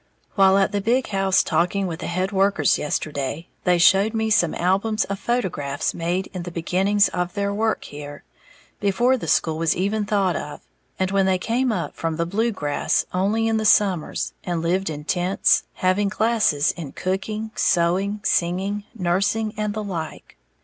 [0.33, 4.55] _While at the big house talking with the head workers yesterday, they showed me some
[4.55, 8.23] albums of photographs made in the beginnings of their work here,
[8.79, 10.61] before the school was even thought of,
[10.97, 14.89] and when they came up from the Blue Grass only in the summers, and lived
[14.89, 20.35] in tents, having classes in cooking, sewing, singing, nursing and the like.